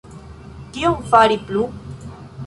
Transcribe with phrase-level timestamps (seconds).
[0.77, 1.67] Kion fari plu?